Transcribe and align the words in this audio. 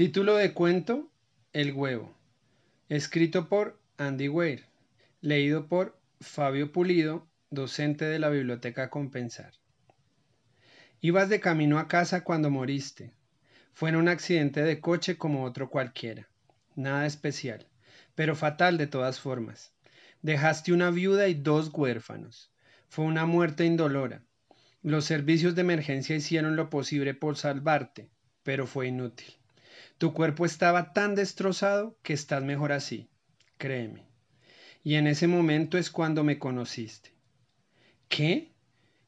Título 0.00 0.36
de 0.36 0.54
cuento 0.54 1.12
El 1.52 1.74
huevo. 1.74 2.16
Escrito 2.88 3.50
por 3.50 3.78
Andy 3.98 4.30
Weir. 4.30 4.64
Leído 5.20 5.66
por 5.66 6.00
Fabio 6.22 6.72
Pulido, 6.72 7.28
docente 7.50 8.06
de 8.06 8.18
la 8.18 8.30
Biblioteca 8.30 8.88
Compensar. 8.88 9.52
Ibas 11.02 11.28
de 11.28 11.38
camino 11.40 11.78
a 11.78 11.86
casa 11.86 12.24
cuando 12.24 12.48
moriste. 12.48 13.12
Fue 13.74 13.90
en 13.90 13.96
un 13.96 14.08
accidente 14.08 14.62
de 14.62 14.80
coche 14.80 15.18
como 15.18 15.44
otro 15.44 15.68
cualquiera. 15.68 16.30
Nada 16.76 17.04
especial, 17.04 17.66
pero 18.14 18.34
fatal 18.34 18.78
de 18.78 18.86
todas 18.86 19.20
formas. 19.20 19.74
Dejaste 20.22 20.72
una 20.72 20.90
viuda 20.90 21.28
y 21.28 21.34
dos 21.34 21.68
huérfanos. 21.74 22.50
Fue 22.88 23.04
una 23.04 23.26
muerte 23.26 23.66
indolora. 23.66 24.22
Los 24.82 25.04
servicios 25.04 25.54
de 25.54 25.60
emergencia 25.60 26.16
hicieron 26.16 26.56
lo 26.56 26.70
posible 26.70 27.12
por 27.12 27.36
salvarte, 27.36 28.08
pero 28.42 28.66
fue 28.66 28.88
inútil. 28.88 29.34
Tu 30.00 30.14
cuerpo 30.14 30.46
estaba 30.46 30.94
tan 30.94 31.14
destrozado 31.14 31.94
que 32.02 32.14
estás 32.14 32.42
mejor 32.42 32.72
así, 32.72 33.10
créeme. 33.58 34.06
Y 34.82 34.94
en 34.94 35.06
ese 35.06 35.26
momento 35.26 35.76
es 35.76 35.90
cuando 35.90 36.24
me 36.24 36.38
conociste. 36.38 37.12
¿Qué? 38.08 38.50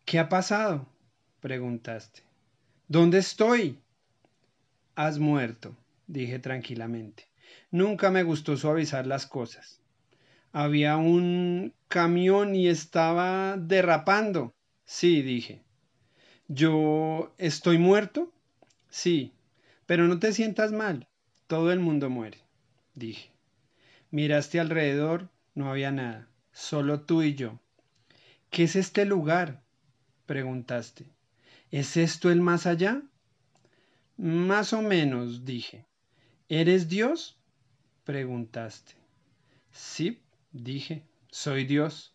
¿Qué 0.05 0.18
ha 0.18 0.28
pasado? 0.28 0.87
preguntaste. 1.41 2.24
¿Dónde 2.88 3.20
estoy? 3.20 3.78
Has 4.95 5.18
muerto, 5.18 5.74
dije 6.09 6.38
tranquilamente. 6.38 7.27
Nunca 7.70 8.10
me 8.10 8.23
gustó 8.23 8.59
suavizar 8.59 9.06
las 9.06 9.27
cosas. 9.27 9.80
Había 10.52 10.98
un 10.98 11.73
camión 11.88 12.54
y 12.54 12.68
estaba 12.68 13.56
derrapando. 13.56 14.52
Sí, 14.84 15.23
dije. 15.23 15.62
¿Yo 16.48 17.32
estoy 17.38 17.79
muerto? 17.79 18.30
Sí, 18.90 19.32
pero 19.92 20.09
no 20.09 20.19
te 20.19 20.32
sientas 20.32 20.73
mal, 20.73 21.06
todo 21.46 21.70
el 21.70 21.78
mundo 21.78 22.09
muere, 22.09 22.38
dije. 22.95 23.30
Miraste 24.10 24.59
alrededor, 24.59 25.29
no 25.54 25.71
había 25.71 25.90
nada, 25.90 26.30
solo 26.51 27.02
tú 27.02 27.23
y 27.23 27.35
yo. 27.35 27.60
¿Qué 28.48 28.63
es 28.63 28.74
este 28.74 29.04
lugar? 29.04 29.63
preguntaste. 30.24 31.04
¿Es 31.70 31.98
esto 31.98 32.30
el 32.30 32.40
más 32.40 32.65
allá? 32.65 33.02
Más 34.16 34.73
o 34.73 34.80
menos, 34.80 35.45
dije. 35.45 35.85
¿Eres 36.48 36.88
Dios? 36.88 37.38
preguntaste. 38.04 38.95
Sí, 39.73 40.23
dije, 40.52 41.02
soy 41.30 41.66
Dios. 41.66 42.15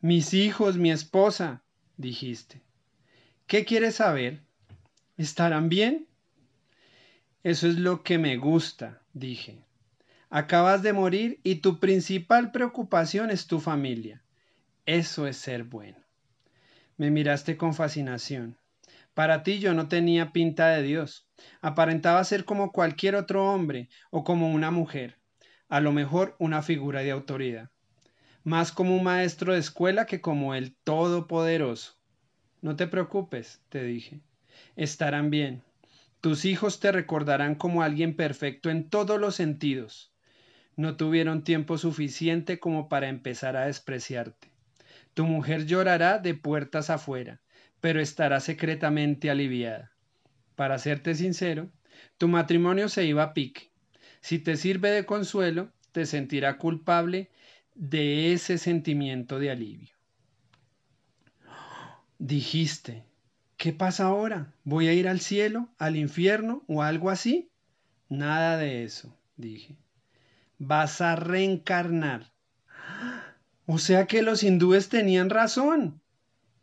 Mis 0.00 0.34
hijos, 0.34 0.76
mi 0.76 0.90
esposa, 0.90 1.62
dijiste. 1.96 2.60
¿Qué 3.46 3.64
quieres 3.64 3.94
saber? 3.94 4.42
¿Estarán 5.16 5.68
bien? 5.68 6.09
Eso 7.42 7.68
es 7.68 7.78
lo 7.78 8.02
que 8.02 8.18
me 8.18 8.36
gusta, 8.36 9.00
dije. 9.14 9.64
Acabas 10.28 10.82
de 10.82 10.92
morir 10.92 11.40
y 11.42 11.56
tu 11.56 11.80
principal 11.80 12.52
preocupación 12.52 13.30
es 13.30 13.46
tu 13.46 13.60
familia. 13.60 14.22
Eso 14.84 15.26
es 15.26 15.38
ser 15.38 15.64
bueno. 15.64 15.96
Me 16.98 17.10
miraste 17.10 17.56
con 17.56 17.72
fascinación. 17.72 18.58
Para 19.14 19.42
ti 19.42 19.58
yo 19.58 19.72
no 19.72 19.88
tenía 19.88 20.32
pinta 20.32 20.68
de 20.68 20.82
Dios. 20.82 21.28
Aparentaba 21.62 22.22
ser 22.24 22.44
como 22.44 22.72
cualquier 22.72 23.14
otro 23.14 23.50
hombre 23.50 23.88
o 24.10 24.22
como 24.22 24.52
una 24.52 24.70
mujer. 24.70 25.18
A 25.68 25.80
lo 25.80 25.92
mejor 25.92 26.36
una 26.38 26.60
figura 26.60 27.00
de 27.00 27.10
autoridad. 27.10 27.70
Más 28.44 28.70
como 28.70 28.94
un 28.94 29.02
maestro 29.02 29.54
de 29.54 29.60
escuela 29.60 30.04
que 30.04 30.20
como 30.20 30.54
el 30.54 30.76
Todopoderoso. 30.84 31.94
No 32.60 32.76
te 32.76 32.86
preocupes, 32.86 33.62
te 33.70 33.82
dije. 33.82 34.20
Estarán 34.76 35.30
bien. 35.30 35.62
Tus 36.20 36.44
hijos 36.44 36.80
te 36.80 36.92
recordarán 36.92 37.54
como 37.54 37.82
alguien 37.82 38.14
perfecto 38.14 38.68
en 38.68 38.90
todos 38.90 39.18
los 39.18 39.34
sentidos. 39.34 40.12
No 40.76 40.96
tuvieron 40.96 41.44
tiempo 41.44 41.78
suficiente 41.78 42.58
como 42.58 42.88
para 42.88 43.08
empezar 43.08 43.56
a 43.56 43.66
despreciarte. 43.66 44.52
Tu 45.14 45.24
mujer 45.24 45.66
llorará 45.66 46.18
de 46.18 46.34
puertas 46.34 46.90
afuera, 46.90 47.40
pero 47.80 48.00
estará 48.00 48.40
secretamente 48.40 49.30
aliviada. 49.30 49.92
Para 50.56 50.78
serte 50.78 51.14
sincero, 51.14 51.70
tu 52.18 52.28
matrimonio 52.28 52.90
se 52.90 53.06
iba 53.06 53.22
a 53.22 53.32
pique. 53.32 53.70
Si 54.20 54.38
te 54.38 54.56
sirve 54.56 54.90
de 54.90 55.06
consuelo, 55.06 55.72
te 55.92 56.04
sentirá 56.04 56.58
culpable 56.58 57.30
de 57.74 58.34
ese 58.34 58.58
sentimiento 58.58 59.38
de 59.38 59.50
alivio. 59.50 59.94
Dijiste, 62.18 63.04
¿Qué 63.60 63.74
pasa 63.74 64.06
ahora? 64.06 64.54
¿Voy 64.64 64.88
a 64.88 64.94
ir 64.94 65.06
al 65.06 65.20
cielo, 65.20 65.68
al 65.76 65.96
infierno 65.96 66.64
o 66.66 66.82
algo 66.82 67.10
así? 67.10 67.50
Nada 68.08 68.56
de 68.56 68.84
eso, 68.84 69.14
dije. 69.36 69.76
Vas 70.58 71.02
a 71.02 71.14
reencarnar. 71.14 72.32
O 73.66 73.76
sea 73.78 74.06
que 74.06 74.22
los 74.22 74.42
hindúes 74.42 74.88
tenían 74.88 75.28
razón. 75.28 76.00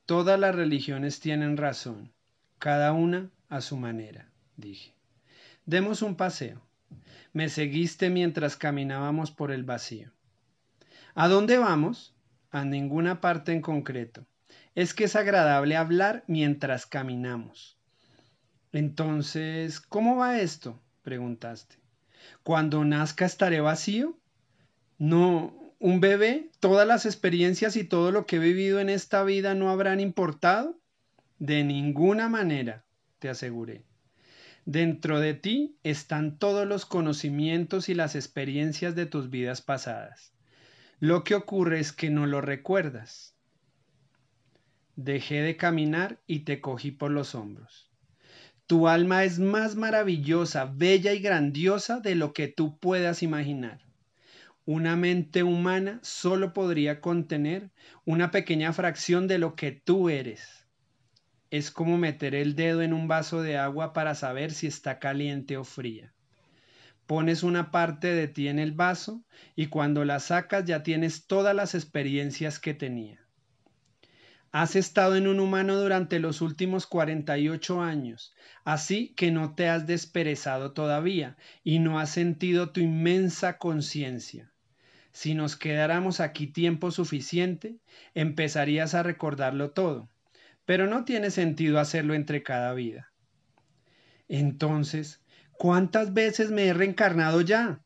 Todas 0.08 0.40
las 0.40 0.56
religiones 0.56 1.20
tienen 1.20 1.56
razón, 1.56 2.12
cada 2.58 2.94
una 2.94 3.30
a 3.48 3.62
su 3.62 3.78
manera, 3.78 4.32
dije. 4.56 4.96
Demos 5.68 6.02
un 6.02 6.16
paseo. 6.16 6.64
Me 7.32 7.48
seguiste 7.48 8.10
mientras 8.10 8.58
caminábamos 8.58 9.30
por 9.30 9.52
el 9.52 9.64
vacío. 9.64 10.12
¿A 11.14 11.28
dónde 11.28 11.60
vamos? 11.60 12.16
A 12.50 12.66
ninguna 12.66 13.22
parte 13.22 13.52
en 13.52 13.62
concreto 13.62 14.26
es 14.78 14.94
que 14.94 15.06
es 15.06 15.16
agradable 15.16 15.76
hablar 15.76 16.24
mientras 16.28 16.86
caminamos. 16.86 17.80
Entonces, 18.72 19.82
¿cómo 19.82 20.18
va 20.18 20.40
esto? 20.40 20.80
preguntaste. 21.02 21.78
¿Cuando 22.44 22.86
nazca 22.86 23.26
estaré 23.26 23.60
vacío? 23.60 24.20
No, 25.00 25.74
un 25.80 26.00
bebé, 26.00 26.52
todas 26.60 26.88
las 26.88 27.08
experiencias 27.08 27.76
y 27.76 27.86
todo 27.86 28.12
lo 28.12 28.28
que 28.28 28.36
he 28.36 28.40
vivido 28.40 28.80
en 28.80 28.90
esta 28.90 29.24
vida 29.24 29.56
no 29.56 29.72
habrán 29.72 30.00
importado? 30.00 30.80
De 31.40 31.64
ninguna 31.64 32.30
manera, 32.30 32.86
te 33.18 33.30
aseguré. 33.30 33.84
Dentro 34.66 35.20
de 35.20 35.34
ti 35.34 35.80
están 35.82 36.38
todos 36.38 36.68
los 36.68 36.86
conocimientos 36.86 37.90
y 37.90 37.96
las 37.96 38.14
experiencias 38.14 38.94
de 38.94 39.08
tus 39.08 39.32
vidas 39.32 39.64
pasadas. 39.64 40.34
Lo 41.00 41.24
que 41.24 41.34
ocurre 41.34 41.80
es 41.80 41.94
que 41.94 42.12
no 42.12 42.28
lo 42.28 42.42
recuerdas. 42.42 43.37
Dejé 45.00 45.44
de 45.44 45.58
caminar 45.58 46.18
y 46.26 46.40
te 46.40 46.60
cogí 46.60 46.90
por 46.90 47.12
los 47.12 47.36
hombros. 47.36 47.88
Tu 48.66 48.88
alma 48.88 49.26
es 49.26 49.38
más 49.38 49.76
maravillosa, 49.76 50.66
bella 50.66 51.14
y 51.14 51.20
grandiosa 51.20 52.00
de 52.00 52.16
lo 52.16 52.34
que 52.34 52.48
tú 52.48 52.80
puedas 52.80 53.22
imaginar. 53.22 53.80
Una 54.66 54.96
mente 54.96 55.44
humana 55.44 56.00
solo 56.02 56.52
podría 56.52 57.00
contener 57.00 57.70
una 58.06 58.32
pequeña 58.32 58.74
fracción 58.74 59.28
de 59.28 59.38
lo 59.38 59.56
que 59.56 59.72
tú 59.72 60.10
eres. 60.10 60.66
Es 61.52 61.70
como 61.70 62.00
meter 62.00 62.34
el 62.34 62.56
dedo 62.56 62.82
en 62.82 62.92
un 62.92 63.08
vaso 63.08 63.44
de 63.44 63.56
agua 63.56 63.94
para 63.94 64.16
saber 64.16 64.52
si 64.52 64.66
está 64.66 64.98
caliente 64.98 65.58
o 65.58 65.64
fría. 65.64 66.12
Pones 67.06 67.44
una 67.44 67.70
parte 67.70 68.16
de 68.16 68.28
ti 68.28 68.48
en 68.48 68.58
el 68.58 68.72
vaso 68.72 69.24
y 69.56 69.68
cuando 69.68 70.06
la 70.06 70.20
sacas 70.20 70.66
ya 70.66 70.82
tienes 70.82 71.28
todas 71.28 71.56
las 71.56 71.76
experiencias 71.76 72.58
que 72.58 72.74
tenía. 72.74 73.27
Has 74.60 74.76
estado 74.76 75.16
en 75.16 75.28
un 75.28 75.40
humano 75.40 75.80
durante 75.80 76.18
los 76.18 76.42
últimos 76.42 76.88
48 76.88 77.80
años, 77.80 78.34
así 78.64 79.10
que 79.10 79.30
no 79.30 79.54
te 79.54 79.70
has 79.70 79.86
desperezado 79.86 80.72
todavía 80.72 81.38
y 81.64 81.78
no 81.78 82.00
has 82.00 82.10
sentido 82.10 82.72
tu 82.72 82.80
inmensa 82.80 83.60
conciencia. 83.60 84.52
Si 85.12 85.36
nos 85.36 85.58
quedáramos 85.58 86.20
aquí 86.20 86.48
tiempo 86.48 86.90
suficiente, 86.90 87.78
empezarías 88.16 88.96
a 88.96 89.04
recordarlo 89.04 89.70
todo, 89.74 90.10
pero 90.66 90.88
no 90.88 91.06
tiene 91.06 91.30
sentido 91.30 91.80
hacerlo 91.80 92.16
entre 92.16 92.42
cada 92.42 92.74
vida. 92.74 93.12
Entonces, 94.28 95.22
¿cuántas 95.52 96.16
veces 96.16 96.50
me 96.50 96.66
he 96.66 96.74
reencarnado 96.74 97.42
ya? 97.42 97.84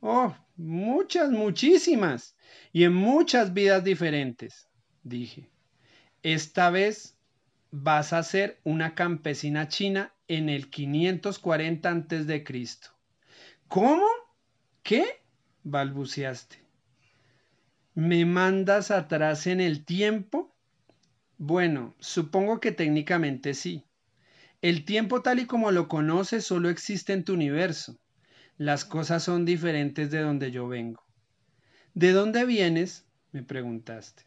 Oh, 0.00 0.34
muchas, 0.56 1.28
muchísimas, 1.28 2.38
y 2.72 2.84
en 2.84 2.94
muchas 2.94 3.52
vidas 3.52 3.84
diferentes, 3.84 4.66
dije. 5.02 5.50
Esta 6.26 6.70
vez 6.70 7.16
vas 7.70 8.12
a 8.12 8.20
ser 8.24 8.58
una 8.64 8.96
campesina 8.96 9.68
china 9.68 10.12
en 10.26 10.48
el 10.48 10.70
540 10.70 11.88
a.C. 11.88 12.44
¿Cómo? 13.68 14.04
¿Qué? 14.82 15.04
balbuceaste. 15.62 16.56
¿Me 17.94 18.24
mandas 18.24 18.90
atrás 18.90 19.46
en 19.46 19.60
el 19.60 19.84
tiempo? 19.84 20.52
Bueno, 21.38 21.94
supongo 22.00 22.58
que 22.58 22.72
técnicamente 22.72 23.54
sí. 23.54 23.84
El 24.62 24.84
tiempo 24.84 25.22
tal 25.22 25.38
y 25.38 25.46
como 25.46 25.70
lo 25.70 25.86
conoces 25.86 26.44
solo 26.44 26.70
existe 26.70 27.12
en 27.12 27.22
tu 27.22 27.34
universo. 27.34 28.00
Las 28.58 28.84
cosas 28.84 29.22
son 29.22 29.44
diferentes 29.44 30.10
de 30.10 30.22
donde 30.22 30.50
yo 30.50 30.66
vengo. 30.66 31.04
¿De 31.94 32.10
dónde 32.10 32.44
vienes? 32.44 33.06
me 33.30 33.44
preguntaste. 33.44 34.24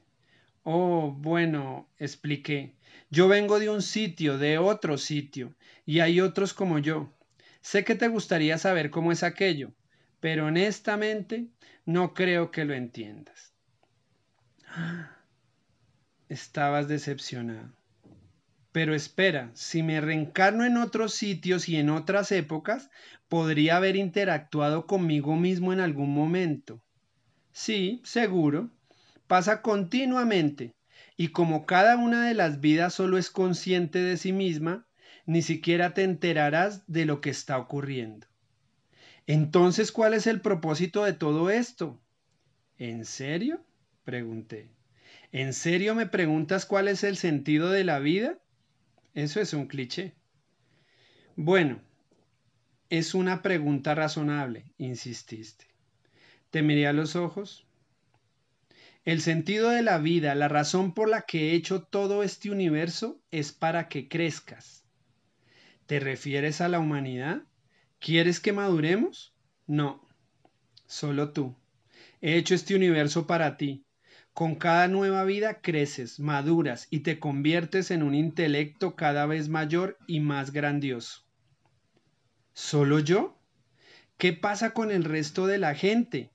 Oh, 0.64 1.12
bueno, 1.18 1.90
expliqué. 1.98 2.76
Yo 3.10 3.28
vengo 3.28 3.60
de 3.60 3.70
un 3.70 3.82
sitio, 3.82 4.38
de 4.38 4.58
otro 4.58 4.98
sitio, 4.98 5.56
y 5.86 6.00
hay 6.00 6.22
otros 6.22 6.54
como 6.54 6.80
yo. 6.80 7.14
Sé 7.62 7.84
que 7.84 7.96
te 7.96 8.08
gustaría 8.08 8.58
saber 8.58 8.90
cómo 8.90 9.12
es 9.12 9.24
aquello, 9.24 9.72
pero 10.20 10.46
honestamente 10.46 11.48
no 11.86 12.14
creo 12.14 12.52
que 12.52 12.66
lo 12.66 12.74
entiendas. 12.74 13.54
Estabas 16.30 16.88
decepcionado. 16.88 17.74
Pero 18.72 18.94
espera, 18.94 19.50
si 19.56 19.82
me 19.82 20.00
reencarno 20.00 20.64
en 20.64 20.78
otros 20.78 21.16
sitios 21.16 21.68
y 21.68 21.78
en 21.78 21.90
otras 21.90 22.32
épocas, 22.32 22.92
podría 23.28 23.78
haber 23.78 23.96
interactuado 23.96 24.86
conmigo 24.86 25.36
mismo 25.36 25.74
en 25.74 25.80
algún 25.80 26.14
momento. 26.14 26.80
Sí, 27.52 28.02
seguro. 28.04 28.70
Pasa 29.30 29.62
continuamente. 29.62 30.74
Y 31.16 31.28
como 31.28 31.68
cada 31.68 31.98
una 31.98 32.26
de 32.28 32.34
las 32.34 32.62
vidas 32.62 32.96
solo 32.96 33.20
es 33.20 33.30
consciente 33.30 34.00
de 34.00 34.18
sí 34.18 34.34
misma, 34.34 34.88
ni 35.28 35.44
siquiera 35.44 35.94
te 35.94 36.02
enterarás 36.02 36.84
de 36.88 37.06
lo 37.06 37.22
que 37.22 37.30
está 37.30 37.60
ocurriendo. 37.60 38.26
Entonces, 39.28 39.92
¿cuál 39.92 40.16
es 40.16 40.26
el 40.26 40.42
propósito 40.42 41.04
de 41.04 41.14
todo 41.14 41.52
esto? 41.52 42.02
¿En 42.80 43.06
serio? 43.06 43.64
pregunté. 44.04 44.72
¿En 45.32 45.54
serio 45.54 45.94
me 45.94 46.08
preguntas 46.08 46.66
cuál 46.66 46.88
es 46.88 47.04
el 47.04 47.16
sentido 47.16 47.70
de 47.70 47.84
la 47.84 48.00
vida? 48.00 48.40
Eso 49.14 49.40
es 49.42 49.54
un 49.54 49.68
cliché. 49.68 50.16
Bueno, 51.36 51.84
es 52.90 53.14
una 53.14 53.44
pregunta 53.44 53.94
razonable, 53.94 54.74
insististe. 54.80 55.68
Te 56.50 56.64
miré 56.64 56.88
a 56.88 56.94
los 56.94 57.16
ojos. 57.16 57.69
El 59.06 59.22
sentido 59.22 59.70
de 59.70 59.82
la 59.82 59.98
vida, 59.98 60.36
la 60.36 60.50
razón 60.50 60.94
por 60.94 61.10
la 61.10 61.22
que 61.22 61.52
he 61.52 61.54
hecho 61.54 61.84
todo 61.84 62.22
este 62.22 62.52
universo 62.52 63.22
es 63.32 63.52
para 63.54 63.88
que 63.88 64.08
crezcas. 64.08 64.84
¿Te 65.86 66.00
refieres 66.00 66.62
a 66.62 66.68
la 66.68 66.80
humanidad? 66.80 67.44
¿Quieres 68.00 68.40
que 68.40 68.54
maduremos? 68.54 69.34
No, 69.68 70.08
solo 70.86 71.32
tú. 71.32 71.56
He 72.22 72.36
hecho 72.36 72.54
este 72.54 72.76
universo 72.76 73.26
para 73.26 73.58
ti. 73.58 73.86
Con 74.34 74.56
cada 74.56 74.88
nueva 74.88 75.24
vida 75.24 75.62
creces, 75.62 76.20
maduras 76.20 76.88
y 76.90 77.00
te 77.00 77.20
conviertes 77.20 77.92
en 77.92 78.04
un 78.04 78.14
intelecto 78.14 78.96
cada 78.96 79.26
vez 79.26 79.50
mayor 79.50 79.98
y 80.08 80.20
más 80.20 80.52
grandioso. 80.52 81.24
¿Solo 82.54 83.00
yo? 83.00 83.38
¿Qué 84.18 84.34
pasa 84.34 84.74
con 84.74 84.92
el 84.92 85.06
resto 85.06 85.48
de 85.48 85.58
la 85.58 85.76
gente? 85.76 86.30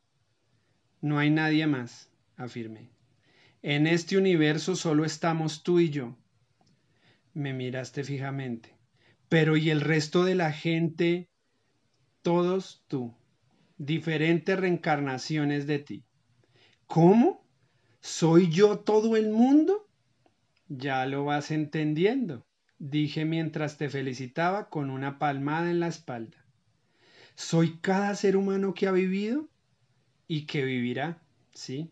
No 1.01 1.19
hay 1.19 1.31
nadie 1.31 1.67
más, 1.67 2.11
afirmé. 2.37 2.91
En 3.63 3.87
este 3.87 4.19
universo 4.19 4.77
solo 4.77 5.05
estamos 5.05 5.63
tú 5.63 5.81
y 5.81 5.91
yo. 5.91 6.17
Me 7.33 7.53
miraste 7.53 8.05
fijamente. 8.05 8.75
Pero 9.29 9.57
¿y 9.57 9.71
el 9.71 9.81
resto 9.81 10.25
de 10.25 10.35
la 10.35 10.53
gente? 10.53 11.29
Todos 12.23 12.85
tú. 12.89 13.15
Diferentes 13.79 14.59
reencarnaciones 14.59 15.67
de 15.67 15.79
ti. 15.79 16.05
¿Cómo? 16.87 17.45
¿Soy 18.01 18.51
yo 18.51 18.79
todo 18.79 19.17
el 19.17 19.31
mundo? 19.31 19.89
Ya 20.69 21.07
lo 21.07 21.25
vas 21.25 21.51
entendiendo, 21.51 22.47
dije 22.79 23.25
mientras 23.25 23.79
te 23.79 23.89
felicitaba 23.89 24.69
con 24.69 24.91
una 24.91 25.19
palmada 25.19 25.71
en 25.71 25.81
la 25.81 25.89
espalda. 25.89 26.45
¿Soy 27.35 27.79
cada 27.79 28.15
ser 28.15 28.37
humano 28.37 28.75
que 28.75 28.87
ha 28.87 28.93
vivido 28.93 29.49
y 30.29 30.47
que 30.47 30.65
vivirá? 30.65 31.23
Sí. 31.53 31.91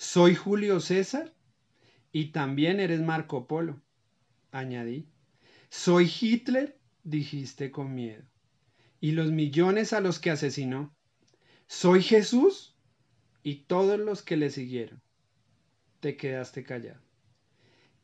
¿Soy 0.00 0.34
Julio 0.34 0.80
César? 0.80 1.34
Y 2.10 2.32
también 2.32 2.80
eres 2.80 3.02
Marco 3.02 3.46
Polo, 3.46 3.82
añadí. 4.50 5.06
¿Soy 5.68 6.10
Hitler? 6.10 6.80
dijiste 7.04 7.70
con 7.70 7.94
miedo. 7.94 8.24
¿Y 8.98 9.12
los 9.12 9.30
millones 9.30 9.92
a 9.92 10.00
los 10.00 10.18
que 10.18 10.30
asesinó? 10.30 10.96
¿Soy 11.66 12.02
Jesús? 12.02 12.78
Y 13.42 13.66
todos 13.66 14.00
los 14.00 14.22
que 14.22 14.38
le 14.38 14.48
siguieron. 14.48 15.02
Te 16.00 16.16
quedaste 16.16 16.64
callado. 16.64 17.02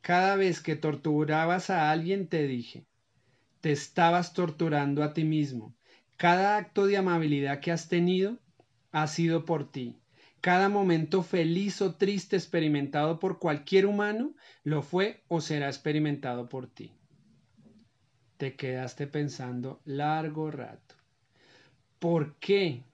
Cada 0.02 0.36
vez 0.36 0.60
que 0.60 0.76
torturabas 0.76 1.70
a 1.70 1.90
alguien 1.90 2.28
te 2.28 2.46
dije, 2.46 2.86
te 3.62 3.72
estabas 3.72 4.34
torturando 4.34 5.02
a 5.02 5.14
ti 5.14 5.24
mismo. 5.24 5.74
Cada 6.18 6.58
acto 6.58 6.84
de 6.84 6.98
amabilidad 6.98 7.60
que 7.60 7.72
has 7.72 7.88
tenido 7.88 8.38
ha 8.92 9.06
sido 9.06 9.46
por 9.46 9.72
ti. 9.72 9.98
Cada 10.40 10.68
momento 10.68 11.22
feliz 11.22 11.82
o 11.82 11.94
triste 11.94 12.36
experimentado 12.36 13.18
por 13.18 13.38
cualquier 13.38 13.86
humano 13.86 14.34
lo 14.62 14.82
fue 14.82 15.24
o 15.28 15.40
será 15.40 15.66
experimentado 15.66 16.48
por 16.48 16.68
ti. 16.68 16.92
Te 18.36 18.54
quedaste 18.54 19.06
pensando 19.06 19.80
largo 19.84 20.50
rato. 20.50 20.94
¿Por 21.98 22.36
qué? 22.36 22.84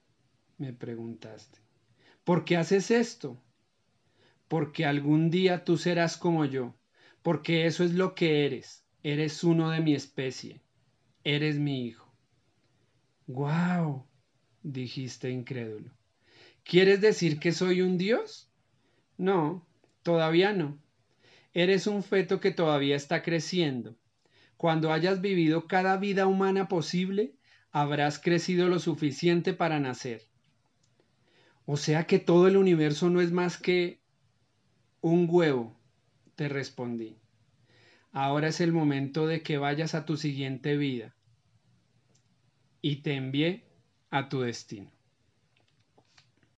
me 0.59 0.73
preguntaste. 0.73 1.59
¿Por 2.25 2.45
qué 2.45 2.57
haces 2.57 2.91
esto? 2.93 3.43
Porque 4.47 4.87
algún 4.87 5.31
día 5.31 5.65
tú 5.65 5.77
serás 5.77 6.17
como 6.17 6.45
yo, 6.45 6.75
porque 7.23 7.67
eso 7.67 7.83
es 7.83 7.95
lo 7.95 8.15
que 8.15 8.47
eres. 8.47 8.85
Eres 9.03 9.43
uno 9.43 9.71
de 9.71 9.81
mi 9.81 9.95
especie. 9.95 10.61
Eres 11.25 11.59
mi 11.59 11.87
hijo. 11.87 12.13
¡Guau! 13.27 14.07
dijiste 14.63 15.31
incrédulo. 15.31 15.91
¿Quieres 16.65 17.01
decir 17.01 17.39
que 17.39 17.53
soy 17.53 17.83
un 17.83 17.99
dios? 17.99 18.51
No, 19.17 19.67
todavía 20.03 20.53
no. 20.53 20.79
Eres 21.53 21.87
un 21.87 22.03
feto 22.03 22.41
que 22.41 22.51
todavía 22.51 22.97
está 22.97 23.23
creciendo 23.23 23.97
cuando 24.63 24.93
hayas 24.93 25.21
vivido 25.21 25.67
cada 25.67 25.97
vida 25.97 26.29
humana 26.29 26.69
posible, 26.69 27.35
habrás 27.73 28.21
crecido 28.21 28.69
lo 28.69 28.79
suficiente 28.79 29.55
para 29.55 29.81
nacer. 29.81 30.23
O 31.67 31.77
sea 31.77 32.07
que 32.07 32.21
todo 32.21 32.47
el 32.47 32.57
universo 32.57 33.11
no 33.11 33.21
es 33.21 33.33
más 33.33 33.59
que 33.59 34.05
un 35.01 35.27
huevo, 35.29 35.77
te 36.37 36.49
respondí. 36.49 37.19
Ahora 38.13 38.47
es 38.47 38.61
el 38.61 38.71
momento 38.71 39.27
de 39.27 39.43
que 39.43 39.59
vayas 39.59 39.97
a 39.97 40.05
tu 40.05 40.17
siguiente 40.17 40.77
vida. 40.77 41.13
Y 42.81 43.03
te 43.03 43.17
envié 43.17 43.65
a 44.11 44.29
tu 44.29 44.43
destino. 44.43 44.93